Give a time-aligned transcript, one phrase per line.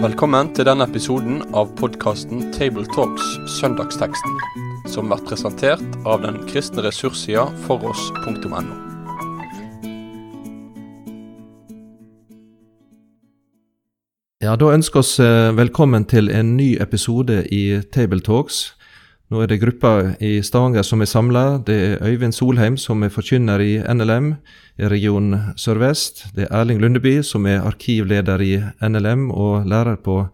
[0.00, 3.24] Velkommen til denne episoden av podkasten Tabletalks
[3.58, 4.36] Søndagsteksten,
[4.88, 8.62] som blir presentert av den kristne ressurssida foross.no.
[14.40, 18.79] Ja, Da ønsker oss eh, velkommen til en ny episode i Tabletalks.
[19.30, 21.60] Nå er det gruppa i Stavanger som er samla.
[21.62, 24.32] Det er Øyvind Solheim som er forkynner i NLM
[24.82, 26.24] i region Sør-Vest.
[26.34, 30.24] Det er Erling Lundeby som er arkivleder i NLM og lærer på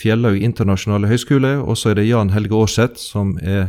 [0.00, 1.58] Fjellhaug internasjonale høgskole.
[1.60, 3.68] Og så er det Jan Helge Aarseth som er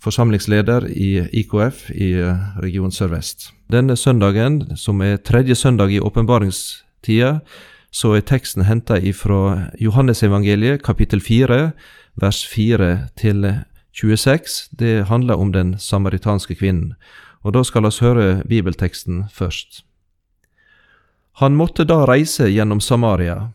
[0.00, 2.14] forsamlingsleder i IKF i
[2.64, 3.50] region Sør-Vest.
[3.68, 7.42] Denne søndagen, som er tredje søndag i åpenbaringstida,
[7.92, 11.70] så er teksten henta ifra Johannesevangeliet kapittel 4,
[12.16, 13.54] vers 4 til 4.
[13.94, 16.94] 26 det handler om den samaritanske kvinnen,
[17.46, 19.84] og da skal oss høre bibelteksten først.
[21.38, 23.52] Han måtte da reise gjennom Samaria.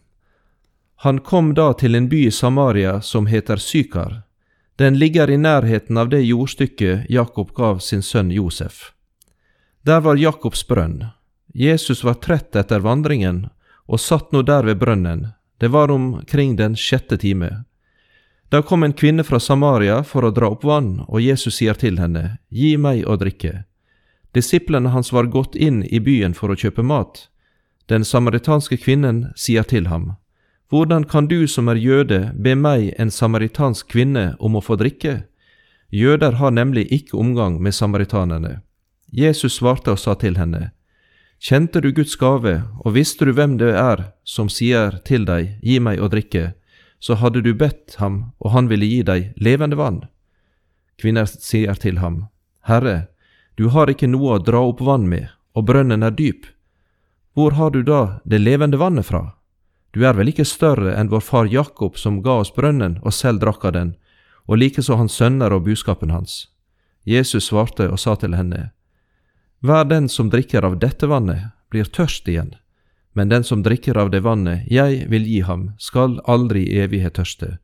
[1.03, 4.21] Han kom da til en by i Samaria som heter Sykar.
[4.75, 8.91] Den ligger i nærheten av det jordstykket Jakob gav sin sønn Josef.
[9.83, 11.05] Der var Jakobs brønn.
[11.53, 13.49] Jesus var trett etter vandringen
[13.87, 15.31] og satt nå der ved brønnen.
[15.59, 17.63] Det var omkring den sjette time.
[18.49, 21.99] Da kom en kvinne fra Samaria for å dra opp vann, og Jesus sier til
[22.01, 23.65] henne, Gi meg å drikke.
[24.33, 27.27] Disiplene hans var gått inn i byen for å kjøpe mat.
[27.89, 30.15] Den samaritanske kvinnen sier til ham,
[30.69, 35.23] Hvordan kan du som er jøde be meg, en samaritansk kvinne, om å få drikke?
[35.89, 38.61] Jøder har nemlig ikke omgang med samaritanene.
[39.11, 40.71] Jesus svarte og sa til henne,
[41.41, 45.79] Kjente du Guds gave, og visste du hvem det er som sier til deg, Gi
[45.79, 46.53] meg å drikke?
[46.99, 50.03] Så hadde du bedt ham, og han ville gi deg levende vann.
[50.99, 52.27] Kvinner sier til ham,
[52.67, 53.07] Herre,
[53.55, 56.45] du har ikke noe å dra opp vann med, og brønnen er dyp.
[57.35, 59.33] Hvor har du da det levende vannet fra?
[59.95, 63.41] Du er vel ikke større enn vår far Jakob som ga oss brønnen og selv
[63.41, 63.95] drakk av den,
[64.45, 66.49] og likeså hans sønner og buskapen hans.
[67.07, 68.71] Jesus svarte og sa til henne,
[69.63, 72.55] Hver den som drikker av dette vannet, blir tørst igjen
[73.13, 77.17] men den som drikker av det vannet jeg vil gi ham, skal aldri i evighet
[77.17, 77.57] tørste.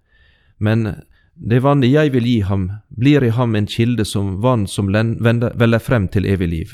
[0.57, 1.01] Men
[1.35, 5.79] det vannet jeg vil gi ham, blir i ham en kilde som vann som veller
[5.79, 6.73] frem til evig liv.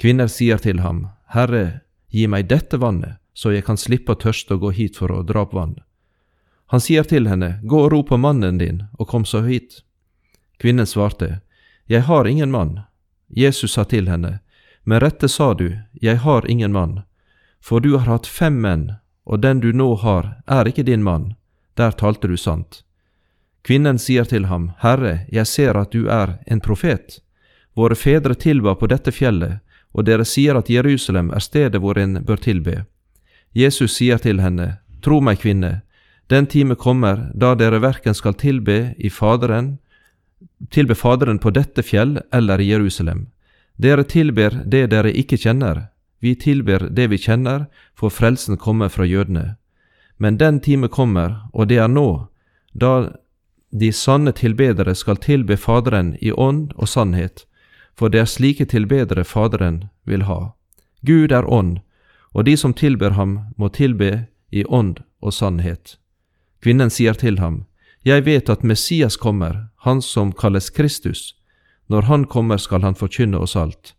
[0.00, 4.56] Kvinner sier til ham, Herre, gi meg dette vannet, så jeg kan slippe å tørste
[4.56, 5.76] og gå hit for å dra opp vann.
[6.72, 9.82] Han sier til henne, Gå og rop på mannen din, og kom så hit.
[10.58, 11.40] Kvinnen svarte,
[11.86, 12.80] Jeg har ingen mann.
[13.28, 14.40] Jesus sa til henne,
[14.84, 17.02] Med rette sa du, Jeg har ingen mann
[17.62, 18.92] for du har hatt fem menn,
[19.24, 21.34] og den du nå har, er ikke din mann.
[21.76, 22.82] Der talte du sant.
[23.62, 27.20] Kvinnen sier til ham, Herre, jeg ser at du er en profet.
[27.76, 29.60] Våre fedre tilba på dette fjellet,
[29.92, 32.84] og dere sier at Jerusalem er stedet hvor en bør tilbe.
[33.52, 35.82] Jesus sier til henne, Tro meg, kvinne,
[36.30, 39.78] den time kommer da dere verken skal tilbe i Faderen,
[40.70, 43.26] tilbe Faderen på dette fjell eller i Jerusalem.
[43.76, 45.88] Dere tilber det dere ikke kjenner,
[46.20, 47.66] vi tilber det vi kjenner,
[47.96, 49.56] for frelsen kommer fra jødene.
[50.16, 52.28] Men den time kommer, og det er nå,
[52.72, 53.12] da
[53.70, 57.46] de sanne tilbedere skal tilbe Faderen i ånd og sannhet,
[57.96, 60.52] for det er slike tilbedere Faderen vil ha.
[61.06, 61.78] Gud er ånd,
[62.34, 65.96] og de som tilber ham, må tilbe i ånd og sannhet.
[66.60, 67.64] Kvinnen sier til ham,
[68.04, 71.34] Jeg vet at Messias kommer, han som kalles Kristus.
[71.88, 73.94] Når han kommer, skal han forkynne oss alt.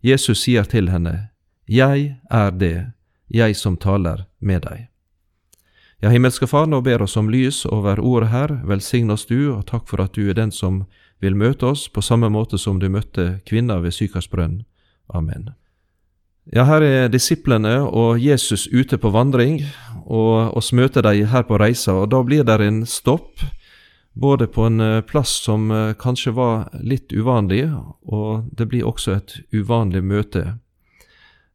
[0.00, 1.28] Jesus sier til henne,
[1.66, 2.92] jeg er det,
[3.28, 4.88] jeg som taler med deg.
[6.04, 9.64] Ja, himmelske Far, nå ber oss om lys over ordet her, velsign oss du, og
[9.70, 10.84] takk for at du er den som
[11.24, 14.28] vil møte oss på samme måte som du møtte kvinna ved Sykars.
[15.08, 15.54] Amen.
[16.52, 19.62] Ja, her er disiplene og Jesus ute på vandring,
[20.04, 23.40] og oss møter de her på reisa, og da blir det en stopp,
[24.12, 27.64] både på en eh, plass som eh, kanskje var litt uvanlig,
[28.04, 30.58] og det blir også et uvanlig møte.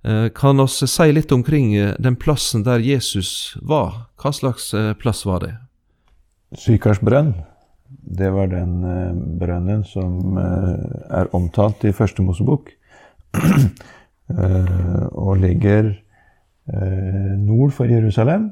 [0.03, 4.07] Eh, kan oss si litt omkring eh, den plassen der Jesus var?
[4.21, 5.53] Hva slags eh, plass var det?
[6.55, 7.33] Sykarsbrønn.
[7.89, 8.83] Det var den
[9.41, 12.69] brønnen som er omtalt i Første Mosebok.
[15.23, 15.89] og ligger
[17.41, 18.51] nord for Jerusalem.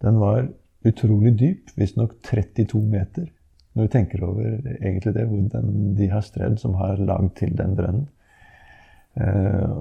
[0.00, 0.46] Den var
[0.88, 3.28] utrolig dyp, visstnok 32 meter.
[3.76, 7.76] Når vi tenker over egentlig det, hvordan de har stredd som har lagd til den
[7.76, 8.08] brønnen.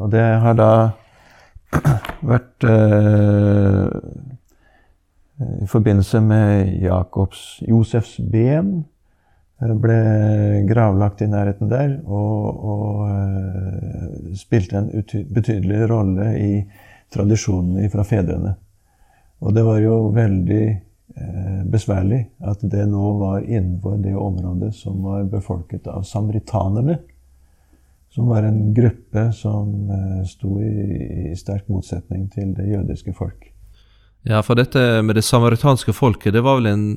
[0.04, 0.72] Og det har da
[2.32, 3.88] vært eh,
[5.64, 8.86] i forbindelse med Jakobs, Josefs ben.
[9.58, 10.00] ble
[10.70, 14.90] gravlagt i nærheten der og, og spilte en
[15.34, 16.52] betydelig rolle i
[17.14, 18.56] tradisjonene fra fedrene.
[19.40, 25.04] Og det var jo veldig eh, besværlig at det nå var innenfor det området som
[25.06, 26.98] var befolket av samaritanerne.
[28.18, 30.72] Som var en gruppe som eh, sto i,
[31.30, 33.44] i sterk motsetning til det jødiske folk.
[34.26, 36.88] Ja, for dette med det samaritanske folket, det var vel en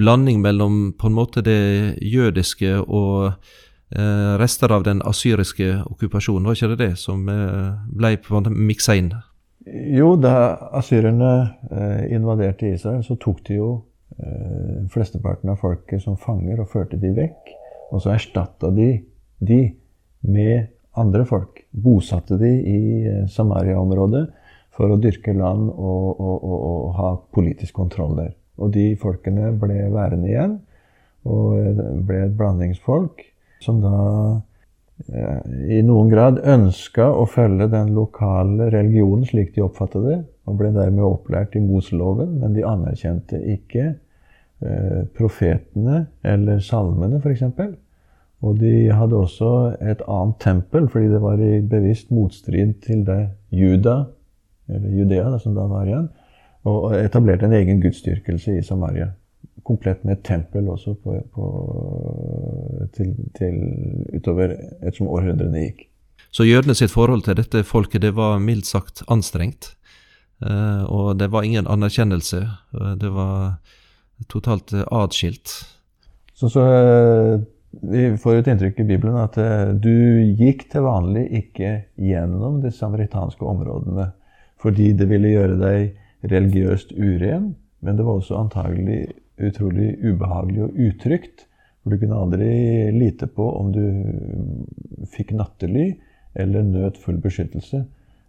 [0.00, 3.34] blanding mellom på en måte det jødiske og
[3.92, 8.38] eh, rester av den asyriske okkupasjonen, var ikke det det som eh, ble på en
[8.40, 9.12] måte miksa inn?
[9.68, 11.34] Jo, da asyrerne
[11.68, 13.70] eh, invaderte Israel, så tok de jo
[14.16, 17.52] eh, flesteparten av folket som fanger og førte de vekk.
[17.92, 18.94] Og så erstatta de
[19.42, 19.62] de
[20.22, 21.62] med andre folk.
[21.70, 24.26] Bosatte de i eh, Samaria-området
[24.72, 28.32] for å dyrke land og, og, og, og, ha politisk kontroll der.
[28.62, 30.56] Og de folkene ble værende igjen,
[31.28, 33.26] og eh, ble et blandingsfolk
[33.62, 33.98] som da
[35.02, 40.72] i noen grad ønska å følge den lokale religionen slik de oppfattet det, og ble
[40.74, 47.44] dermed opplært i Moseloven, men de anerkjente ikke eh, profetene eller salmene, f.eks.
[48.42, 53.20] Og de hadde også et annet tempel, fordi det var i bevisst motstrid til det
[53.54, 54.04] Juda,
[54.68, 56.08] eller Judea, som da var igjen,
[56.66, 59.12] og etablerte en egen gudsdyrkelse i Samaria
[59.62, 61.46] komplett med et tempel også på, på,
[62.96, 63.58] til, til,
[64.16, 65.86] utover ettersom århundrene gikk.
[66.32, 69.74] Så jødene sitt forhold til dette folket det var mildt sagt anstrengt.
[70.42, 72.40] Eh, og det var ingen anerkjennelse.
[72.74, 73.58] Eh, det var
[74.32, 74.88] totalt adskilt.
[74.92, 75.54] atskilt.
[76.34, 76.64] Så, så
[77.80, 79.38] vi får et inntrykk i Bibelen at
[79.80, 79.94] du
[80.38, 84.10] gikk til vanlig ikke gjennom de samaritanske områdene
[84.62, 89.00] fordi det ville gjøre deg religiøst uren, men det var også antagelig
[89.42, 91.48] utrolig ubehagelig og utrygt.
[91.82, 92.50] For du kunne aldri
[92.94, 93.82] lite på om du
[95.10, 95.88] fikk nattely
[96.38, 97.82] eller nøt full beskyttelse,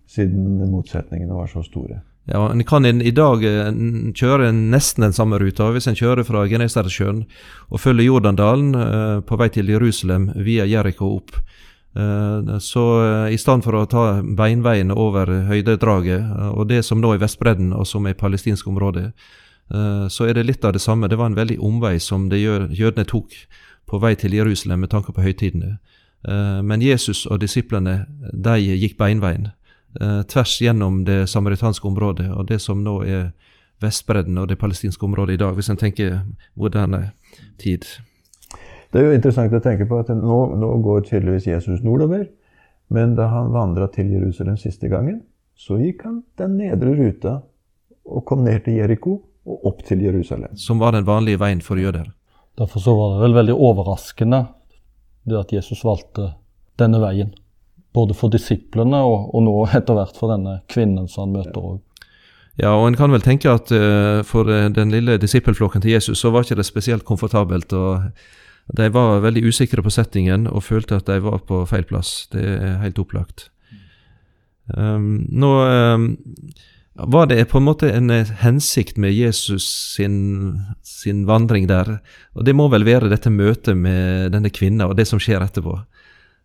[0.10, 2.02] siden motsetningene var så store.
[2.26, 3.72] Ja, En kan i dag eh,
[4.16, 7.26] kjøre nesten den samme ruta hvis en kjører fra Genesaretsjøen
[7.68, 11.36] og følger Jordandalen eh, på vei til Jerusalem via Jeriko opp.
[12.00, 12.86] Eh, så
[13.28, 17.90] i stedet for å ta beinveien over høydedraget og det som nå er Vestbredden og
[17.92, 19.12] som er palestinsk område,
[20.12, 21.08] så er det litt av det samme.
[21.10, 23.32] Det var en veldig omvei som jødene tok
[23.90, 25.78] på vei til Jerusalem med tanke på høytidene.
[26.68, 28.04] Men Jesus og disiplene
[28.36, 29.48] de gikk beinveien
[30.32, 33.32] tvers gjennom det samaritanske området og det som nå er
[33.84, 36.22] Vestbredden og det palestinske området i dag, hvis en tenker
[36.60, 37.12] moderne
[37.62, 37.86] tid.
[38.94, 42.28] Det er jo interessant å tenke på at nå, nå går tydeligvis Jesus nordover.
[42.94, 45.24] Men da han vandra til Jerusalem siste gangen,
[45.58, 47.40] så gikk han den nedre ruta
[48.04, 49.16] og kom ned til Jeriko
[49.50, 50.54] og opp til Jerusalem.
[50.60, 52.12] Som var den vanlige veien for jøder.
[52.60, 54.44] Derfor så var det vel veldig overraskende
[55.26, 56.34] det at Jesus valgte
[56.78, 57.34] denne veien.
[57.94, 61.82] Både for disiplene og, og nå etter hvert for denne kvinnen som han møter òg.
[62.62, 66.22] Ja, og en kan vel tenke at uh, for uh, den lille disippelflokken til Jesus
[66.22, 67.74] så var ikke det spesielt komfortabelt.
[67.74, 68.12] og
[68.78, 72.28] De var veldig usikre på settingen og følte at de var på feil plass.
[72.34, 73.50] Det er helt opplagt.
[74.78, 76.06] Um, nå um,
[76.94, 81.98] var det på en måte en eh, hensikt med Jesus sin, sin, vandring der?
[82.38, 85.74] Og det må vel være dette møtet med denne kvinna og det som skjer etterpå.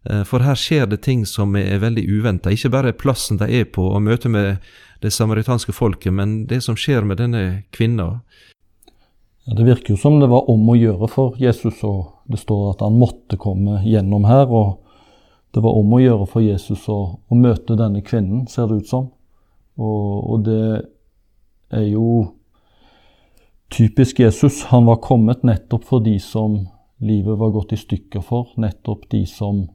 [0.04, 2.52] Eh, for her skjer det ting som er veldig uventa.
[2.52, 4.68] Ikke bare plassen de er på og møtet med
[5.02, 8.20] det samaritanske folket, men det som skjer med denne kvinna.
[9.46, 12.72] Ja, det virker jo som det var om å gjøre for Jesus, og det står
[12.74, 14.46] at han måtte komme gjennom her.
[14.50, 14.84] og
[15.54, 18.90] Det var om å gjøre for Jesus å, å møte denne kvinnen, ser det ut
[18.90, 19.08] som.
[19.78, 20.64] Og, og det
[21.72, 22.34] er jo
[23.70, 24.64] typisk Jesus.
[24.72, 26.58] Han var kommet nettopp for de som
[26.98, 28.50] livet var gått i stykker for.
[28.58, 29.68] Nettopp de som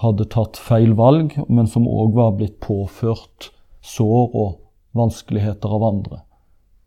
[0.00, 3.50] hadde tatt feil valg, men som òg var blitt påført
[3.86, 4.56] sår og
[4.96, 6.20] vanskeligheter av andre.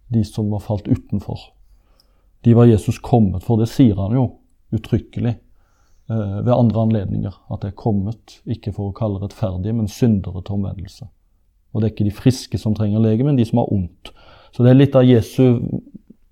[0.09, 1.39] De som var falt utenfor.
[2.41, 3.59] De var Jesus kommet for.
[3.59, 4.25] Det sier han jo
[4.75, 7.35] uttrykkelig eh, ved andre anledninger.
[7.51, 11.09] At det er kommet, ikke for å kalle rettferdige, men syndere til omvendelse.
[11.73, 14.13] Og det er ikke de friske som trenger lege, men de som har ondt.
[14.55, 15.59] Så det er litt av Jesu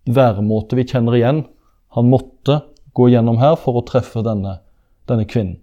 [0.08, 1.44] væremåte vi kjenner igjen.
[1.98, 2.62] Han måtte
[2.98, 4.58] gå gjennom her for å treffe denne,
[5.10, 5.58] denne kvinnen.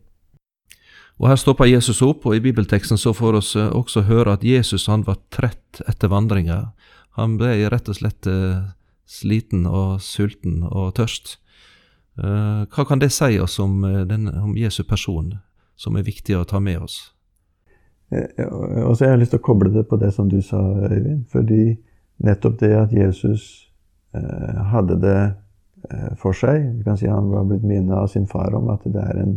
[1.22, 4.88] Og Her stopper Jesus opp, og i bibelteksten så får vi også høre at Jesus
[4.90, 6.72] han var trett etter vandringa.
[7.14, 8.64] Han ble rett og slett eh,
[9.06, 11.36] sliten og sulten og tørst.
[12.18, 15.36] Eh, hva kan det si oss om, eh, den, om Jesu person,
[15.76, 16.98] som er viktig å ta med oss?
[18.10, 18.44] Eh,
[18.82, 21.24] og så har jeg lyst til å koble det på det som du sa, Øyvind.
[21.30, 21.76] Fordi
[22.26, 23.70] nettopp det at Jesus
[24.14, 25.32] eh, hadde det eh,
[26.20, 26.62] for seg.
[26.78, 29.34] Du kan si Han var blitt minnet av sin far om at det er en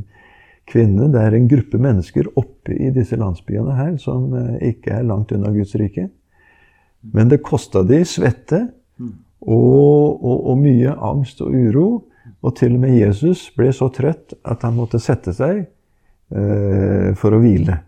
[0.67, 5.07] kvinne, det er en gruppe mennesker oppe i disse landsbyene her som eh, ikke er
[5.07, 6.09] langt unna Guds rike.
[7.13, 8.65] Men det kosta de svette
[8.99, 11.87] og, og, og mye angst og uro.
[12.43, 17.35] Og til og med Jesus ble så trøtt at han måtte sette seg eh, for
[17.35, 17.79] å hvile.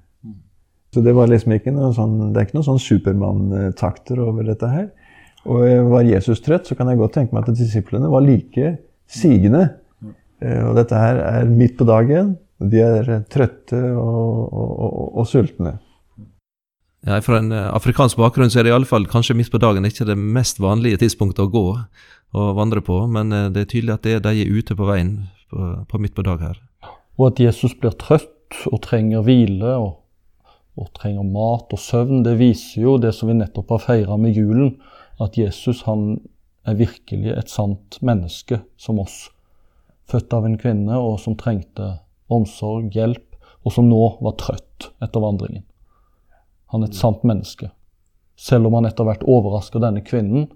[0.94, 4.72] Så det var liksom ikke noe sånn, det er ikke noen sånn Supermann-takter over dette
[4.72, 4.88] her.
[5.48, 8.74] Og var Jesus trøtt, så kan jeg godt tenke meg at disiplene var like
[9.10, 9.65] sigende.
[10.43, 12.36] Eh, og dette her er midt på dagen.
[12.60, 15.77] De er trøtte og, og, og, og sultne.
[17.08, 19.62] Ja, Fra en eh, afrikansk bakgrunn så er det i alle fall kanskje midt på
[19.62, 23.72] dagen ikke det mest vanlige tidspunktet å gå og vandre på, men eh, det er
[23.72, 25.13] tydelig at det er de er ute på veien
[25.50, 26.60] på, på midt på dag her.
[27.19, 29.89] Og at Jesus blir trøtt og trenger hvile og,
[30.75, 34.36] og, trenger mat og søvn, det viser jo det som vi nettopp har feira med
[34.36, 34.75] julen,
[35.19, 36.19] at Jesus han
[36.67, 39.29] er virkelig et sant menneske som oss.
[40.09, 41.99] Født av en kvinne og som trengte
[42.31, 43.25] omsorg, hjelp,
[43.65, 45.65] og som nå var trøtt etter vandringen.
[46.71, 47.71] Han er et sant menneske.
[48.39, 50.47] Selv om han etter hvert overrasker denne kvinnen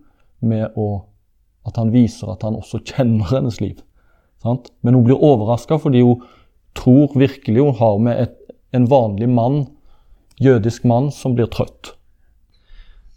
[0.43, 1.03] med å,
[1.67, 3.81] at han viser at han også kjenner hennes liv.
[4.43, 4.69] Sant?
[4.81, 6.23] Men hun blir overraska fordi hun
[6.77, 8.37] tror virkelig hun har med et,
[8.71, 9.65] en vanlig mann,
[10.41, 11.93] jødisk mann, som blir trøtt.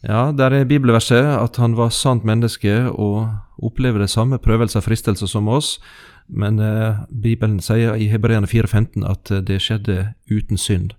[0.06, 3.26] Ja, der er bibelverset at han var sant menneske og
[3.58, 5.80] opplever det samme prøvelser og fristelser som oss,
[6.28, 10.94] men eh, Bibelen sier i Hebreane 4,15 at det skjedde uten synd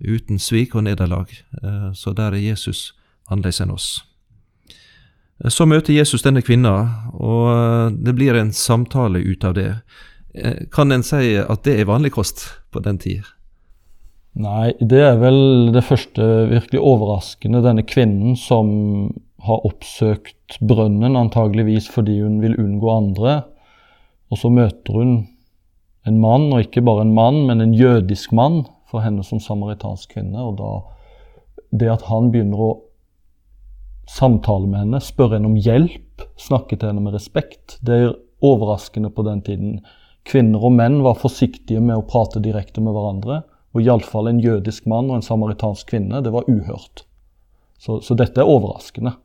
[0.00, 1.30] uten svik og nederlag.
[1.62, 2.92] Eh, så der er Jesus
[3.30, 3.88] annerledes enn oss.
[5.42, 6.74] Eh, så møter Jesus denne kvinna,
[7.12, 9.70] og eh, det blir en samtale ut av det.
[10.74, 13.22] Kan en si at det er vanlig kost på den tid?
[14.34, 17.62] Nei, det er vel det første virkelig overraskende.
[17.62, 18.72] Denne kvinnen som
[19.44, 23.36] har oppsøkt brønnen, antageligvis fordi hun vil unngå andre.
[24.32, 25.12] Og så møter hun
[26.08, 30.16] en mann, og ikke bare en mann, men en jødisk mann, for henne som samaritansk
[30.16, 30.42] kvinne.
[30.42, 30.72] Og da
[31.74, 32.72] det at han begynner å
[34.10, 38.14] samtale med henne, spørre henne om hjelp, snakke til henne med respekt, det er
[38.44, 39.78] overraskende på den tiden.
[40.26, 43.42] Kvinner og menn var forsiktige med å prate direkte med hverandre.
[43.74, 47.04] Og iallfall en jødisk mann og en samaritansk kvinne, det var uhørt.
[47.78, 49.16] Så, så dette er overraskende.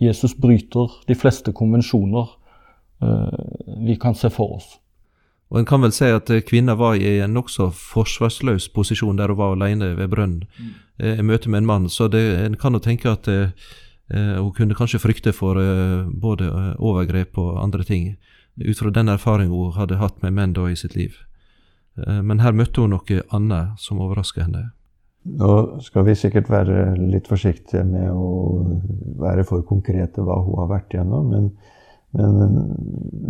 [0.00, 2.30] Jesus bryter de fleste konvensjoner
[3.02, 4.76] uh, vi kan se for oss.
[5.50, 9.30] Og en kan vel si at eh, kvinna var i en nokså forsvarsløs posisjon der
[9.30, 10.74] hun var alene ved brønnen mm.
[10.96, 13.50] Eh, i møte med en mann, så det, en kan jo tenke at eh,
[14.08, 16.48] eh, hun kunne kanskje frykte for uh, både
[16.80, 18.14] overgrep og andre ting,
[18.56, 21.18] ut fra den erfaringen hun hadde hatt med menn da i sitt liv.
[22.02, 24.70] Eh, men her møtte hun noe annet som overraska henne.
[25.26, 28.28] Nå skal vi sikkert være litt forsiktige med å
[29.18, 31.50] være for konkrete hva hun har vært igjennom, men
[32.16, 32.36] men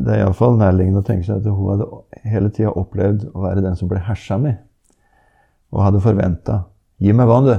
[0.05, 1.87] det er iallfall nærliggende å tenke seg at hun hadde
[2.31, 4.61] hele tida opplevd å være den som ble hersa med.
[5.75, 6.65] Og hadde forventa
[7.01, 7.57] 'Gi meg vann, du.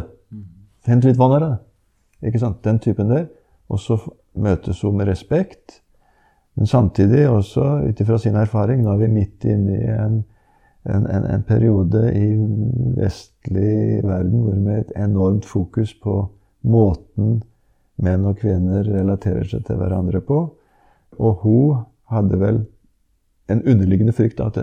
[0.87, 2.63] Hent litt vann her, da.' Ikke sant?
[2.63, 3.27] Den typen der.
[3.69, 3.99] Og så
[4.33, 5.81] møtes hun med respekt.
[6.55, 10.23] Men samtidig også ut ifra sin erfaring Nå er vi midt inne i en,
[10.86, 12.27] en, en, en, periode i
[12.98, 16.19] vestlig verden hvor med et enormt fokus på
[16.67, 17.41] måten
[18.03, 20.39] menn og kvinner relaterer seg til hverandre på.
[21.17, 22.62] Og hun hadde vel
[23.51, 24.60] en underliggende frykt at,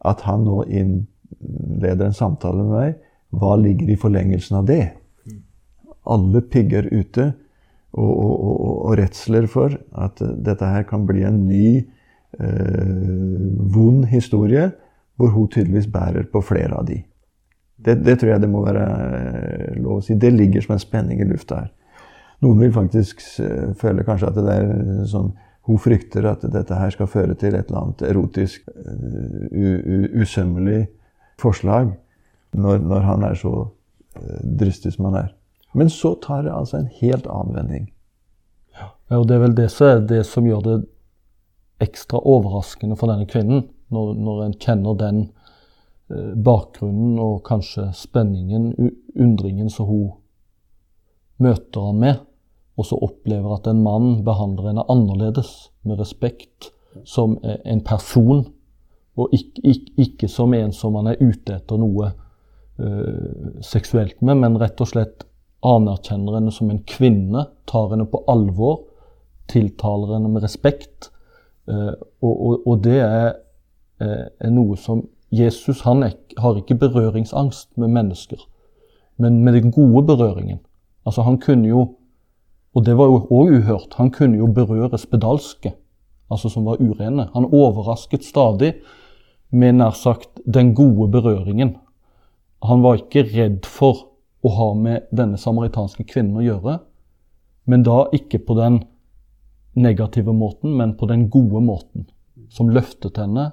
[0.00, 3.02] at han nå innleder en samtale med meg.
[3.36, 4.84] Hva ligger i forlengelsen av det?
[6.06, 7.32] Alle pigger ute
[7.96, 11.68] og, og, og, og redsler for at dette her kan bli en ny
[12.38, 12.82] eh,
[13.74, 14.70] vond historie,
[15.16, 17.00] hvor hun tydeligvis bærer på flere av de.
[17.76, 20.16] Det, det, tror jeg det må være eh, lov å si.
[20.16, 21.72] Det ligger som en spenning i lufta her.
[22.44, 24.70] Noen vil faktisk eh, føle kanskje at det er
[25.10, 25.34] sånn
[25.66, 28.68] hun frykter at dette her skal føre til et eller annet erotisk,
[30.14, 30.84] usømmelig
[31.42, 31.88] forslag
[32.54, 33.54] når, når, han er så
[34.60, 35.32] dristig som han er.
[35.74, 37.88] Men så tar det altså en helt annen vending.
[38.78, 40.76] Ja, og Det er vel det som er det som gjør det
[41.82, 45.20] ekstra overraskende for denne kvinnen, når, når en kjenner den
[46.10, 48.72] eh, bakgrunnen og kanskje spenningen,
[49.14, 50.08] undringen som hun
[51.42, 52.24] møter han med
[52.76, 56.70] og så opplever at en mann behandler henne annerledes, med respekt,
[57.04, 58.46] som en person,
[59.16, 62.10] og ikke, ikke, ikke som en som han er ute etter noe
[62.80, 65.24] eh, seksuelt med, men rett og slett
[65.64, 68.82] anerkjenner henne som en kvinne, tar henne på alvor,
[69.48, 71.10] tiltaler henne med respekt.
[71.66, 73.32] Uh, og, og, og, det er,
[74.00, 78.40] er, noe som Jesus han er, har ikke berøringsangst med mennesker,
[79.18, 80.58] men med den gode berøringen.
[81.06, 81.86] Altså Han kunne jo
[82.76, 83.96] og det var jo òg uhørt.
[83.96, 85.72] Han kunne jo berøre spedalske.
[86.30, 87.28] altså som var urene.
[87.34, 88.74] Han overrasket stadig
[89.50, 91.76] med nær sagt den gode berøringen.
[92.62, 94.08] Han var ikke redd for
[94.42, 96.78] å ha med denne samaritanske kvinnen å gjøre,
[97.66, 98.80] men da ikke på den
[99.74, 102.08] negative måten, men på den gode måten.
[102.50, 103.52] Som løftet henne,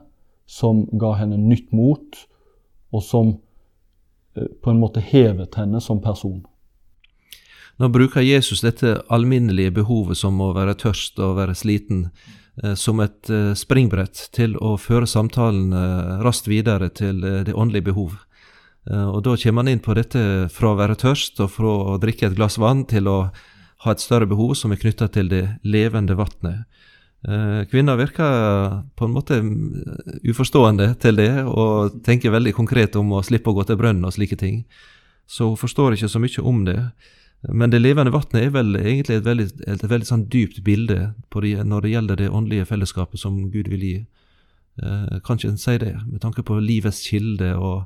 [0.53, 2.17] som ga henne nytt mot,
[2.93, 3.31] og som
[4.37, 6.43] eh, på en måte hevet henne som person.
[7.81, 12.05] Nå bruker Jesus dette alminnelige behovet som å være tørst og være sliten,
[12.61, 15.73] eh, som et eh, springbrett til å føre samtalen
[16.21, 18.21] raskt videre til det åndelige behov.
[18.83, 22.27] Og Da kommer han inn på dette fra å være tørst og fra å drikke
[22.27, 23.29] et glass vann til å
[23.85, 26.67] ha et større behov som er knytta til det levende vannet.
[27.23, 29.39] Eh, kvinner virker på en måte
[30.27, 34.15] uforstående til det, og tenker veldig konkret om å slippe å gå til brønnen og
[34.15, 34.63] slike ting.
[35.27, 36.79] Så hun forstår ikke så mye om det.
[37.47, 41.63] Men det levende vannet er vel egentlig et veldig, et veldig sånn dypt bilde det,
[41.67, 43.97] når det gjelder det åndelige fellesskapet som Gud vil gi.
[44.83, 47.83] Eh, kan ikke en si det, med tanke på livets kilde og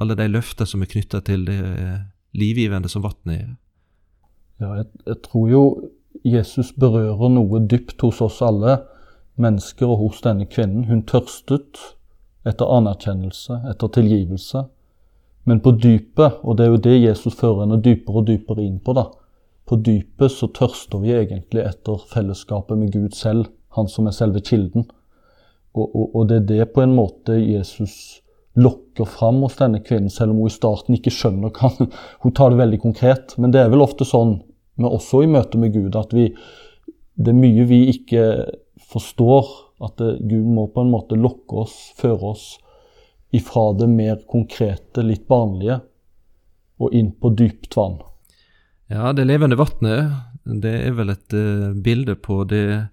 [0.00, 1.62] alle de løfter som er knytta til det
[2.38, 3.50] livgivende som vannet er.
[4.62, 5.62] Ja, jeg, jeg, tror jo
[6.24, 8.78] Jesus berører noe dypt hos oss alle
[9.40, 10.86] mennesker og hos denne kvinnen.
[10.90, 11.80] Hun tørstet
[12.48, 14.66] etter anerkjennelse, etter tilgivelse.
[15.48, 18.78] Men på dypet, og det er jo det Jesus fører henne dypere og dypere inn
[18.84, 19.08] på, da.
[19.66, 24.42] På dypet så tørster vi egentlig etter fellesskapet med Gud selv, han som er selve
[24.44, 24.86] kilden.
[25.72, 28.20] Og, og, og det er det på en måte Jesus
[28.58, 31.70] lokker fram hos denne kvinnen, selv om hun i starten ikke skjønner hva
[32.22, 34.42] Hun tar det veldig konkret, men det er vel ofte sånn
[34.78, 35.96] men også i møte med Gud.
[35.98, 36.30] At vi,
[37.14, 38.24] det er mye vi ikke
[38.92, 39.50] forstår.
[39.82, 42.46] At det, Gud må på en måte lokke oss, føre oss
[43.32, 45.80] ifra det mer konkrete, litt barnlige,
[46.82, 47.96] og inn på dypt vann.
[48.92, 50.12] Ja, det levende vannet,
[50.44, 52.90] det er vel et uh, bilde på det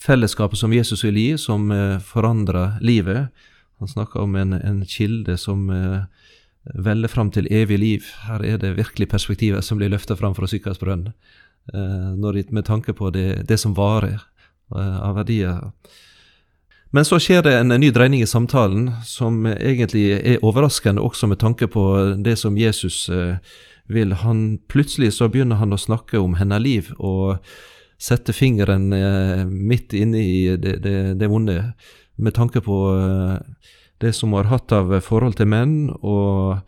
[0.00, 3.28] fellesskapet som Jesus vil gi, som uh, forandrer livet.
[3.82, 6.06] Han snakker om en, en kilde som uh,
[6.64, 8.06] velle fram til evig liv.
[8.26, 13.10] Her er det virkelig perspektivet som blir løfta fram fra Sykas eh, med tanke på
[13.10, 14.20] det, det som varer
[14.76, 15.72] eh, av verdier.
[16.90, 21.38] Men så skjer det en ny dreining i samtalen som egentlig er overraskende, også med
[21.38, 23.36] tanke på det som Jesus eh,
[23.86, 24.12] vil.
[24.12, 27.38] Han, plutselig så begynner han å snakke om hennes liv og
[28.00, 28.88] sette fingeren
[29.68, 31.74] midt inne i det, det, det vonde,
[32.16, 32.76] med tanke på
[34.00, 36.60] det som hun har hatt av forhold til menn, og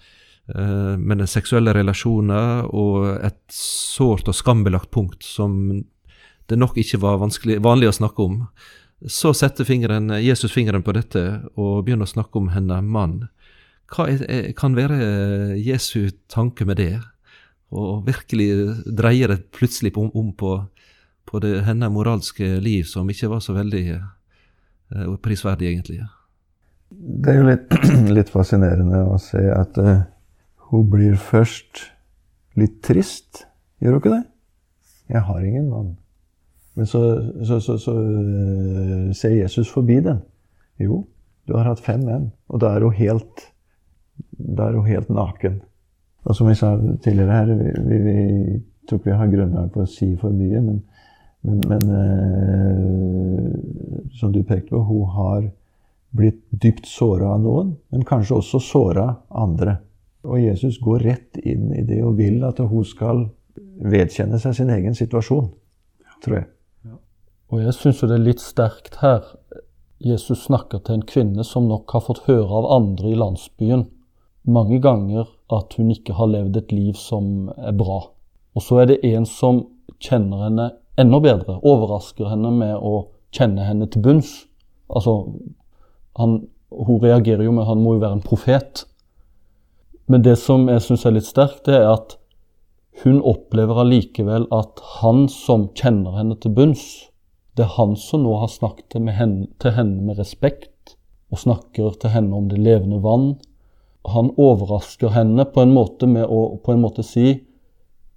[0.53, 5.83] eh, med den seksuelle relasjoner, og et sårt og skambelagt punkt som
[6.51, 8.41] det nok ikke var vanlig å snakke om.
[9.09, 11.23] Så setter fingeren, Jesus fingeren på dette
[11.57, 13.23] og begynner å snakke om henne mann.
[13.93, 17.01] Hva er, kan være Jesu tanke med det?
[17.73, 18.49] Og virkelig
[18.85, 20.55] dreier det plutselig om, om på,
[21.29, 26.03] på det, henne moralske liv, som ikke var så veldig uh, prisverdig, egentlig.
[26.93, 27.73] Det er jo litt,
[28.19, 30.05] litt fascinerende å se at uh,
[30.71, 31.87] hun blir først
[32.61, 33.47] litt trist.
[33.83, 34.25] Gjør hun ikke det?
[35.13, 35.91] Jeg har ingen mann.
[36.77, 37.01] Men så,
[37.45, 40.23] så, så, så uh, ser Jesus forbi den.
[40.81, 41.03] Jo,
[41.49, 43.47] du har hatt fem menn, og da er hun helt,
[44.41, 45.61] er hun helt naken.
[46.23, 49.85] Og som vi sa tidligere her, vi, vi, vi tror ikke vi har grunnlag for
[49.85, 50.79] å si for mye, men,
[51.47, 53.51] men, men uh,
[54.19, 55.43] som du pekte på, hun har
[56.17, 59.79] blitt dypt såra av noen, men kanskje også såra andre.
[60.29, 63.25] Og Jesus går rett inn i det og vil at hun skal
[63.83, 65.49] vedkjenne seg sin egen situasjon,
[66.25, 66.49] tror jeg.
[67.53, 69.25] Og jeg syns jo det er litt sterkt her.
[70.03, 73.85] Jesus snakker til en kvinne som nok har fått høre av andre i landsbyen
[74.43, 78.01] mange ganger at hun ikke har levd et liv som er bra.
[78.55, 79.63] Og så er det en som
[80.03, 84.33] kjenner henne enda bedre, overrasker henne med å kjenne henne til bunns.
[84.93, 85.15] Altså
[86.19, 88.87] han, Hun reagerer jo med han må jo være en profet.
[90.09, 92.17] Men det som jeg syns er litt sterkt, det er at
[93.03, 96.85] hun opplever allikevel at han som kjenner henne til bunns,
[97.57, 100.97] det er han som nå har snakket henne, til henne med respekt,
[101.33, 103.35] og snakker til henne om det levende vann.
[104.13, 107.27] Han overrasker henne på en måte med å på en måte si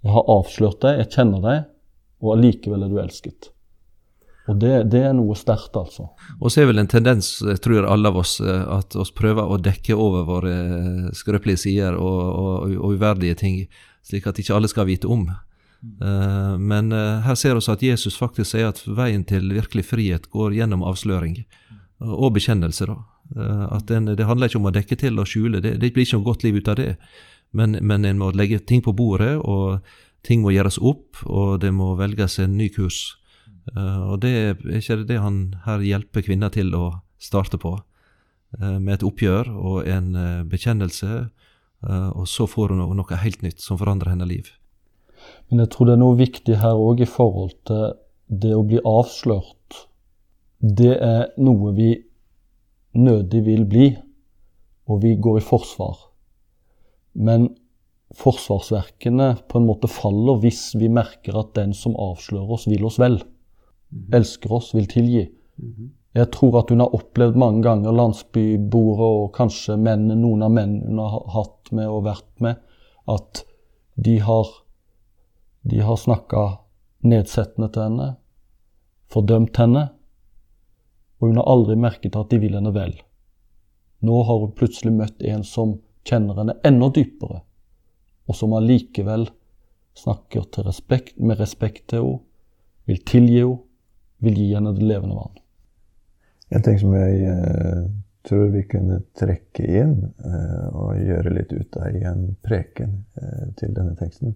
[0.05, 1.63] 'Jeg har avslørt deg, jeg kjenner deg,
[2.21, 3.54] og allikevel er du elsket'.
[4.45, 6.07] Og det, det, er noe sterkt, altså.
[6.37, 9.49] Og så er vel en tendens, jeg tror alle av oss, eh, at oss prøver
[9.49, 13.57] å dekke over våre eh, skrøpelige sider og, og, og, uverdige ting,
[14.05, 15.27] slik at ikke alle skal vite om.
[15.85, 16.89] Uh, men
[17.21, 21.35] her ser vi at Jesus faktisk sier at veien til virkelig frihet går gjennom avsløring
[22.01, 22.87] og bekjennelse.
[22.89, 22.95] da.
[23.75, 26.17] At den, Det handler ikke om å dekke til og skjule, det, det blir ikke
[26.17, 26.95] noe godt liv ut av det.
[27.53, 29.85] Men, men en må legge ting på bordet, og
[30.25, 33.15] ting må gjøres opp, og det må velges en ny kurs.
[33.73, 36.85] Eh, og det er ikke det han her hjelper kvinner til å
[37.21, 37.73] starte på,
[38.59, 41.29] eh, med et oppgjør og en eh, bekjennelse,
[41.85, 44.47] og så får hun noe helt nytt som forandrer hennes liv.
[45.51, 47.83] Men jeg tror det er noe viktig her òg i forhold til
[48.25, 49.83] det å bli avslørt.
[50.65, 51.91] Det er noe vi
[52.97, 53.91] nødig vil bli,
[54.89, 55.99] og vi går i forsvar.
[57.13, 57.51] Men
[58.17, 62.97] forsvarsverkene på en måte faller hvis vi merker at den som avslører oss, vil oss
[62.97, 63.19] vel.
[63.95, 64.13] Mhm.
[64.13, 65.29] Elsker oss, vil tilgi.
[65.55, 65.91] Mhm.
[66.15, 70.87] Jeg tror at hun har opplevd mange ganger landsbyboere og kanskje menn, noen av mennene
[70.87, 72.61] hun har hatt med og vært med,
[73.11, 73.43] at
[73.95, 74.47] de har,
[75.67, 76.45] de har snakka
[77.03, 78.07] nedsettende til henne,
[79.11, 79.89] fordømt henne,
[81.19, 82.95] og hun har aldri merket at de vil henne vel.
[83.99, 85.77] Nå har hun plutselig møtt en som
[86.07, 87.41] kjenner henne enda dypere,
[88.25, 89.27] og som allikevel
[89.99, 92.23] snakker respekt, med respekt til henne,
[92.85, 93.64] vil tilgi henne,
[94.25, 95.41] vil gi henne det levende vann.
[96.49, 97.85] En ting som jeg eh,
[98.25, 103.47] tror vi kunne trekke inn eh, og gjøre litt ut av i en preken eh,
[103.59, 104.35] til denne teksten,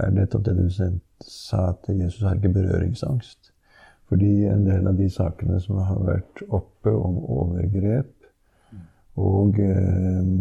[0.00, 3.50] er nettopp det du sa at Jesus har ikke berøringsangst.
[4.10, 8.16] Fordi en del av de sakene som har vært oppe om overgrep
[9.20, 9.58] og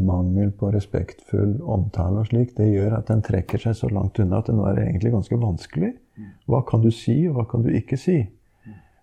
[0.07, 4.39] mangel på respektfull omtale og slik, det gjør at den trekker seg så langt unna
[4.39, 5.91] at det nå er egentlig ganske vanskelig.
[6.47, 8.21] Hva kan du si, og hva kan du ikke si?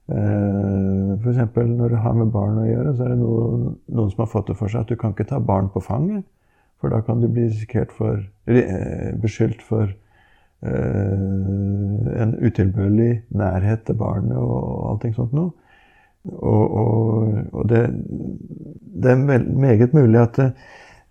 [0.08, 1.56] Eh, F.eks.
[1.56, 4.52] når du har med barn å gjøre, så er det noen, noen som har fått
[4.52, 6.24] det for seg at du kan ikke ta barn på fanget.
[6.80, 7.48] For da kan du bli
[7.96, 9.88] for, eh, beskyldt for
[10.66, 15.54] uh, en utilbørlig nærhet til barnet og allting sånt noe.
[16.26, 17.82] Og, og, og det,
[18.92, 20.40] det, er meget mulig at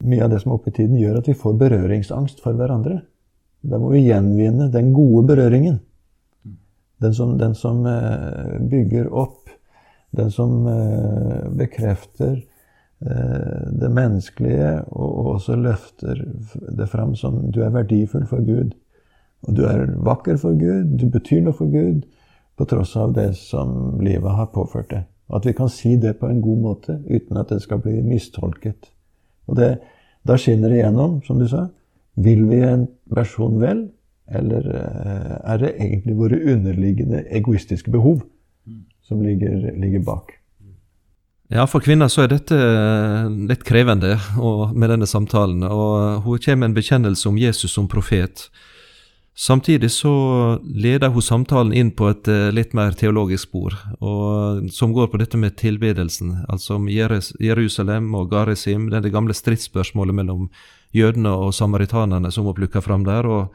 [0.04, 3.00] mye av det som er oppe i tiden, gjør at vi får berøringsangst for hverandre.
[3.66, 5.80] Da må vi gjenvinne den gode berøringen.
[7.04, 9.50] Den som, den som eh, bygger opp,
[10.16, 16.24] den som eh, bekrefter eh, det menneskelige, og også løfter
[16.78, 18.76] det fram som du er verdifull for Gud.
[19.46, 22.06] Og du er vakker for Gud, du betyr noe for Gud,
[22.56, 25.04] på tross av det som livet har påført deg.
[25.36, 28.92] At vi kan si det på en god måte uten at det skal bli mistolket.
[29.50, 29.76] Og det,
[30.26, 31.68] Da skinner det igjennom, som du sa.
[32.18, 33.84] Vil vi en versjon vel,
[34.28, 38.24] eller eh, er det egentlig våre underliggende egoistiske behov
[39.06, 40.34] som ligger, ligger bak?
[41.54, 44.16] Ja, for kvinner så er dette eh, litt krevende
[44.74, 45.62] med denne samtalen.
[45.70, 48.48] Og hun kommer med en bekjennelse om Jesus som profet.
[49.38, 50.12] Samtidig så
[50.64, 55.20] leder hun samtalen inn på et eh, litt mer teologisk spor, og, som går på
[55.20, 60.48] dette med tilbedelsen, altså om Jerusalem og Garesim, det gamle stridsspørsmålet mellom
[60.96, 63.28] jødene og samaritanerne som hun plukker fram der.
[63.28, 63.52] og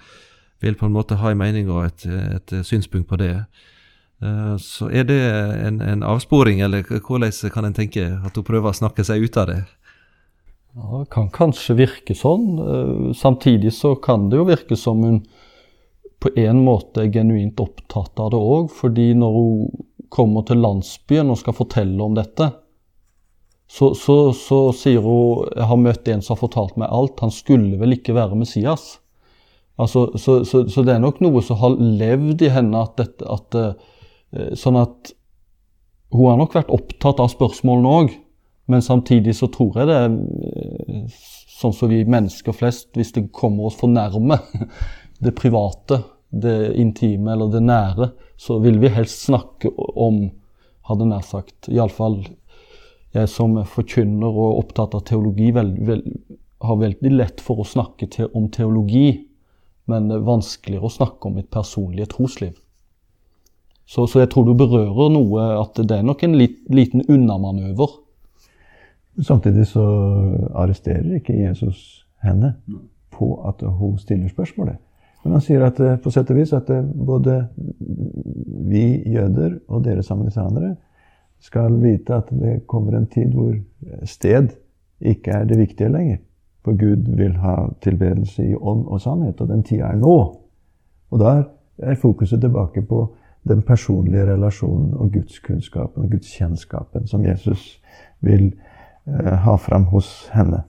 [0.60, 3.34] vil på en måte ha en mening og et, et synspunkt på det.
[4.22, 5.20] Eh, så er det
[5.66, 9.38] en, en, avsporing, eller hvordan kan en tenke at hun prøver å snakke seg ut
[9.40, 9.60] av det?
[10.76, 12.48] Ja, Det kan kanskje virke sånn.
[12.60, 15.22] Eh, samtidig så kan det jo virke som hun
[16.20, 18.70] på en måte er genuint opptatt av det òg.
[18.70, 22.50] fordi når hun kommer til landsbyen og skal fortelle om dette,
[23.70, 27.22] så, så, så sier hun jeg har møtt en som har fortalt meg alt.
[27.22, 28.98] Han skulle vel ikke være Messias?
[29.80, 33.26] Altså, så, så, så, det er nok noe som har levd i henne at dette
[33.30, 35.12] at, uh, Sånn at
[36.14, 38.12] hun har nok vært opptatt av spørsmålene òg,
[38.70, 41.20] men samtidig så tror jeg det er uh,
[41.60, 44.38] sånn som vi mennesker flest, hvis det kommer oss for nærme
[45.24, 50.28] det private, det intime eller det nære, så vil vi helst snakke om,
[50.88, 52.22] hadde nær sagt Iallfall
[53.14, 56.04] jeg som forkynner og opptatt av teologi, vel, vel,
[56.62, 59.29] har veldig lett for å snakke til, om teologi
[59.88, 62.58] men vanskeligere å snakke om mitt personlige trosliv.
[63.90, 67.96] Så, så, jeg tror du berører noe at det er nok en lit, liten unnamanøver.
[69.26, 69.82] Samtidig så
[70.54, 72.54] arresterer ikke Jesus henne
[73.10, 74.78] på at hun stiller spørsmålet.
[75.24, 77.42] Men han sier at eh, på sett og vis at eh, både
[78.70, 80.76] vi jøder og dere samaritanere
[81.42, 83.56] skal vite at det kommer en tid hvor
[84.08, 84.54] sted
[85.00, 86.20] ikke er det viktige lenger.
[86.64, 90.16] For Gud vil ha tilbedelse i ånd og sannhet, og den tida er nå.
[91.10, 91.44] Og der
[91.78, 93.06] er fokuset tilbake på
[93.48, 97.80] den personlige relasjonen og gudskunnskapen og gudskjennskapen som Jesus
[98.20, 98.50] vil
[99.08, 100.62] eh, ha fram hos henne.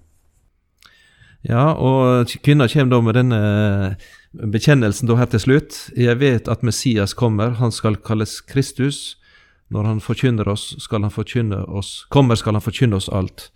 [1.42, 3.42] Ja, og kvinna kommer da med denne
[4.54, 5.78] bekjennelsen da her til slutt.
[5.98, 9.18] Jeg vet at Messias kommer, han skal kalles Kristus.
[9.72, 13.50] Når han forkynner oss, skal han forkynne oss, kommer skal han forkynne oss alt.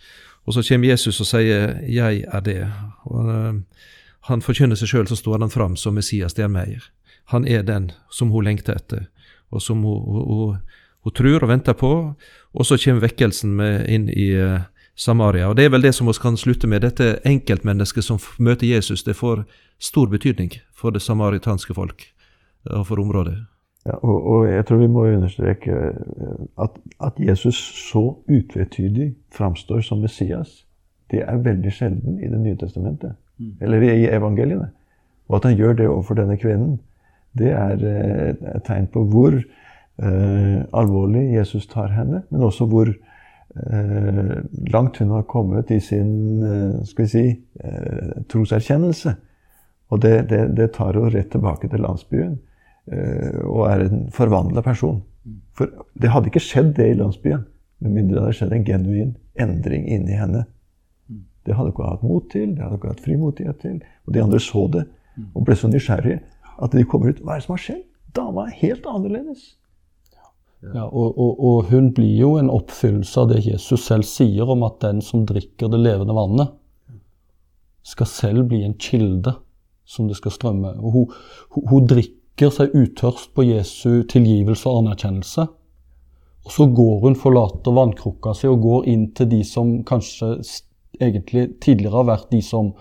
[0.45, 2.69] Og så kommer Jesus og sier 'Jeg er det'.
[3.05, 3.62] Og uh,
[4.21, 6.81] Han forkynner seg sjøl, så står han fram som Messias, er meg.
[7.25, 9.05] Han er den som hun lengter etter.
[9.51, 10.58] og som hun, hun,
[11.03, 12.15] hun, tror og venter på.
[12.53, 14.60] Og så kommer vekkelsen inn i uh,
[14.95, 15.47] Samaria.
[15.47, 16.81] Og Det er vel det som vi kan slutte med.
[16.81, 19.45] Dette enkeltmennesket som møter Jesus, det får
[19.79, 22.13] stor betydning for det samaritanske folk
[22.65, 23.54] og for området.
[23.85, 25.73] Ja, og, og, jeg tror vi må understreke
[26.61, 27.55] at, at Jesus
[27.91, 30.63] så utvetydig framstår som Messias,
[31.11, 33.13] det er veldig sjelden i Det nye testamentet.
[33.37, 33.51] Mm.
[33.61, 34.71] Eller i evangeliene.
[35.27, 36.79] Og at han gjør det overfor denne kvinnen,
[37.37, 37.83] det er
[38.55, 44.35] et tegn på hvor eh, alvorlig Jesus tar henne, men også hvor eh,
[44.71, 47.25] langt hun har kommet i sin eh, skal vi si,
[47.63, 49.15] eh, troserkjennelse.
[49.89, 52.54] Og det, det, det, tar henne rett tilbake til landsbyen eh,
[52.85, 54.99] og er en forvandla person.
[55.57, 57.45] For det hadde ikke skjedd det i landsbyen
[57.83, 60.45] med mindre det hadde skjedd en genuin endring inni henne.
[61.45, 63.75] Det hadde hun ikke hatt mot til, det hadde hun ikke hatt frimodighet til.
[64.05, 64.85] Og de andre så det
[65.33, 66.21] og ble så nysgjerrige
[66.63, 67.21] at de kommer ut.
[67.21, 67.85] Hva er det som har skjedd?
[68.15, 69.45] Dama er helt annerledes.
[70.65, 74.63] Ja, og, og, og, hun blir jo en oppfyllelse av det Jesus selv sier om
[74.65, 76.55] at den som drikker det levende vannet,
[77.85, 79.35] skal selv bli en kilde
[79.85, 80.71] som det skal strømme.
[80.81, 81.11] Og hun,
[81.53, 85.47] hun, hun drikker seg utørst på Jesu tilgivelse og anerkjennelse.
[86.45, 90.35] Og så går hun, forlater vannkrukka si og går inn til de som kanskje
[91.01, 92.73] egentlig tidligere har vært de som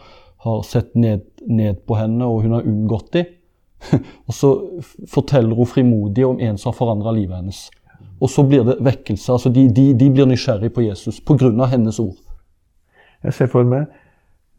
[0.44, 3.24] har sett ned, ned på henne, og hun har unngått de.
[4.26, 4.50] og så
[5.08, 7.62] forteller hun frimodig om en som har forandra livet hennes.
[8.20, 9.32] Og så blir det vekkelse.
[9.32, 11.66] altså De, de, de blir nysgjerrig på Jesus pga.
[11.66, 12.16] hennes ord.
[13.24, 13.86] Jeg ser for meg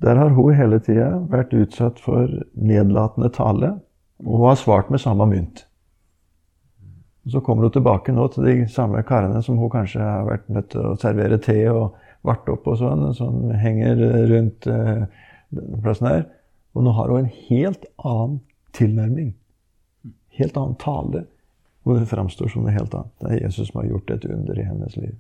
[0.02, 3.80] Der har hun hele tida vært utsatt for nedlatende tale,
[4.24, 5.66] og hun har svart med samme mynt.
[7.26, 10.50] Og Så kommer hun tilbake nå til de samme karene som hun kanskje har vært
[10.50, 15.06] nødt til å servere te og varte opp og sånn, som henger rundt eh,
[15.54, 16.26] denne plassen her.
[16.76, 18.40] Og nå har hun en helt annen
[18.78, 19.34] tilnærming.
[20.38, 21.26] Helt annen tale.
[21.86, 23.14] Og det framstår som noe helt annet.
[23.22, 25.16] Det er Jesus som har gjort et under i hennes liv.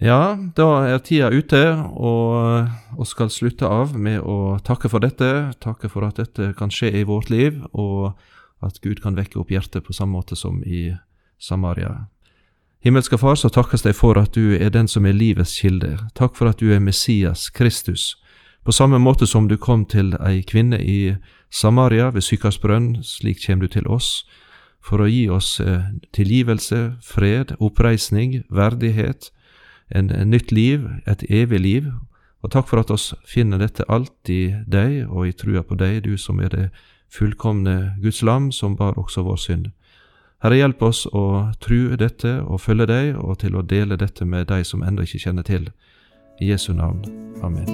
[0.00, 1.60] Ja, da er tida ute,
[1.92, 5.52] og vi skal slutte av med å takke for dette.
[5.60, 8.16] Takke for at dette kan skje i vårt liv, og
[8.64, 10.94] at Gud kan vekke opp hjertet på samme måte som i
[11.38, 12.06] Samaria.
[12.82, 15.98] Himmelske Far, så takkes deg for at du er den som er livets kilde.
[16.18, 18.16] Takk for at du er Messias, Kristus.
[18.64, 21.14] På samme måte som du kom til ei kvinne i
[21.50, 24.24] Samaria ved Sykas brønn, slik kommer du til oss,
[24.82, 29.30] for å gi oss eh, tilgivelse, fred, oppreisning, verdighet,
[29.94, 31.92] en, nytt liv, et evig liv.
[32.42, 36.02] Og takk for at oss finner dette alt i deg og i trua på deg,
[36.06, 36.66] du som er det
[37.12, 39.70] fullkomne Guds lam, som bar også vår synd.
[40.42, 44.48] Herre, hjelp oss å tru dette og følge deg, og til å dele dette med
[44.50, 45.68] de som ennå ikke kjenner til.
[46.42, 47.04] I Jesu navn.
[47.46, 47.68] Amen.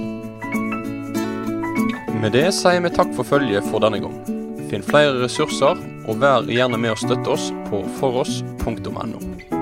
[2.20, 4.18] Med det sier vi takk for følget for denne gang.
[4.68, 9.58] Finn flere ressurser, og vær gjerne med å støtte oss på foross.no.